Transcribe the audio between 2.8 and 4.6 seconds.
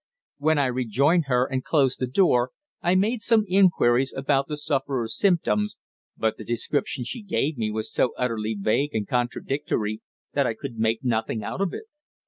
I made some inquiries about the